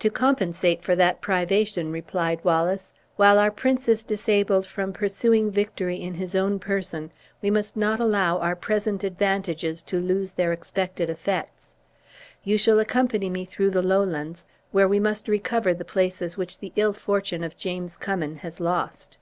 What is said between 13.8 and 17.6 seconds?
Lowlands, where we must recover the places which the ill fortune of